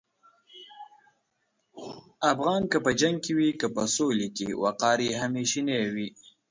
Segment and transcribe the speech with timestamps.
[2.31, 6.09] افغان که په جنګ کې وي که په سولې کې، وقار یې همیشنی وي.